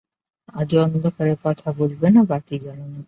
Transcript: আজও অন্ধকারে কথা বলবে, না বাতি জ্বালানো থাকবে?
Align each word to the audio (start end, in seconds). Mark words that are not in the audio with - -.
আজও 0.53 0.77
অন্ধকারে 0.85 1.33
কথা 1.45 1.67
বলবে, 1.79 2.05
না 2.09 2.21
বাতি 2.29 2.55
জ্বালানো 2.63 2.85
থাকবে? 2.85 2.99